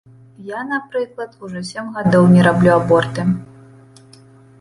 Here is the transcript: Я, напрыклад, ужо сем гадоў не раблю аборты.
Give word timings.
Я, 0.51 0.59
напрыклад, 0.69 1.35
ужо 1.47 1.61
сем 1.69 1.91
гадоў 1.97 2.25
не 2.35 2.41
раблю 2.47 2.73
аборты. 2.79 3.27